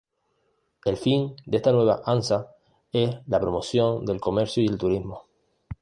El 0.83 0.97
fin 0.97 1.35
de 1.45 1.57
esta 1.57 1.71
nueva 1.71 2.01
Hansa 2.07 2.49
es 2.91 3.19
la 3.27 3.39
promoción 3.39 4.03
del 4.03 4.19
comercio 4.19 4.63
y 4.63 4.67
del 4.67 4.79
turismo. 4.79 5.27